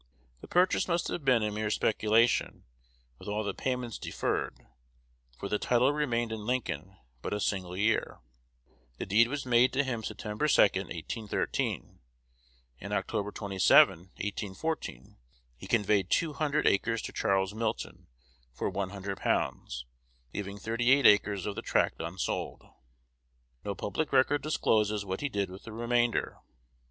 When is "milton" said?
17.53-18.07